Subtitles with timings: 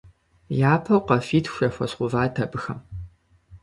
[0.73, 2.79] Япэу къафитху яхуэзгъэуват абыхэм.